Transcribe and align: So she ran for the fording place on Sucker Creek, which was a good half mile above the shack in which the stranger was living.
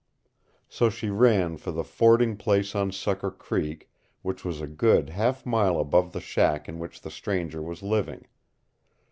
So 0.67 0.89
she 0.89 1.11
ran 1.11 1.57
for 1.57 1.71
the 1.71 1.83
fording 1.83 2.35
place 2.35 2.73
on 2.73 2.91
Sucker 2.91 3.29
Creek, 3.29 3.87
which 4.23 4.43
was 4.43 4.59
a 4.59 4.65
good 4.65 5.09
half 5.11 5.45
mile 5.45 5.79
above 5.79 6.11
the 6.11 6.19
shack 6.19 6.67
in 6.67 6.79
which 6.79 7.01
the 7.01 7.11
stranger 7.11 7.61
was 7.61 7.83
living. 7.83 8.25